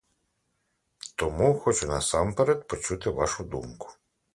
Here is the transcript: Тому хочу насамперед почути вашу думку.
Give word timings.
Тому 1.15 1.59
хочу 1.59 1.87
насамперед 1.87 2.67
почути 2.67 3.09
вашу 3.09 3.43
думку. 3.43 3.89